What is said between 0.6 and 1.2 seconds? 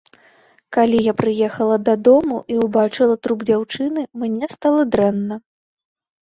Калі я